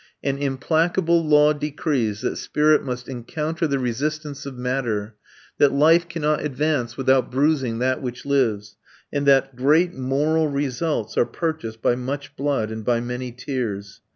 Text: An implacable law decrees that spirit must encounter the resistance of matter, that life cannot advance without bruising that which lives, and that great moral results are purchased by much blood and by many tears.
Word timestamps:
An 0.23 0.39
implacable 0.39 1.23
law 1.23 1.53
decrees 1.53 2.21
that 2.21 2.37
spirit 2.37 2.83
must 2.83 3.07
encounter 3.07 3.67
the 3.67 3.77
resistance 3.77 4.47
of 4.47 4.57
matter, 4.57 5.13
that 5.59 5.71
life 5.73 6.09
cannot 6.09 6.43
advance 6.43 6.97
without 6.97 7.29
bruising 7.29 7.77
that 7.77 8.01
which 8.01 8.25
lives, 8.25 8.77
and 9.13 9.27
that 9.27 9.55
great 9.55 9.93
moral 9.93 10.47
results 10.47 11.19
are 11.19 11.25
purchased 11.27 11.83
by 11.83 11.95
much 11.95 12.35
blood 12.35 12.71
and 12.71 12.83
by 12.83 12.99
many 12.99 13.31
tears. 13.31 14.01